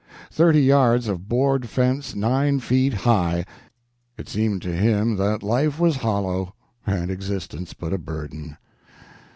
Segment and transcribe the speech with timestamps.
[0.31, 3.45] Thirty yards of board fence nine feet high!
[4.17, 6.55] It seemed to him that life was hollow,
[6.87, 8.57] and existence but a burden.